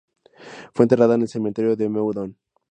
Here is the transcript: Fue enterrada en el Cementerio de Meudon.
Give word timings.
Fue 0.73 0.85
enterrada 0.85 1.13
en 1.13 1.21
el 1.21 1.27
Cementerio 1.27 1.75
de 1.75 1.87
Meudon. 1.87 2.35